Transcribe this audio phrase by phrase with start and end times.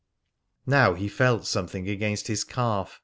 [0.65, 2.99] Then he felt something against his calf.